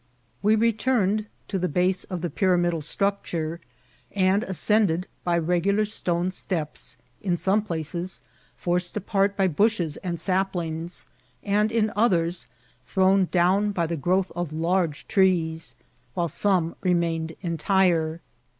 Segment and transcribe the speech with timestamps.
[0.41, 3.59] We returned to the base of the pyramidal structure,
[4.13, 8.23] and ascended by regular stone steps, in some places
[8.57, 11.05] forced apart by bushes and saplings,
[11.43, 12.47] and in others
[12.81, 15.75] thrown down by the growth of large trees,
[16.15, 18.21] while some remained entire.